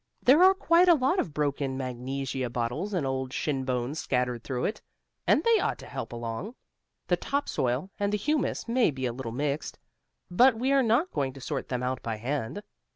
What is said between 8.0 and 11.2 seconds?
the humus may be a little mixed, but we are not